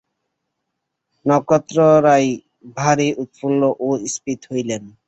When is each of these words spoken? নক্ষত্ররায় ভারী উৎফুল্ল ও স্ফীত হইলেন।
নক্ষত্ররায় 1.25 2.29
ভারী 2.77 3.07
উৎফুল্ল 3.21 3.61
ও 3.79 3.87
স্ফীত 4.13 4.41
হইলেন। 4.51 4.83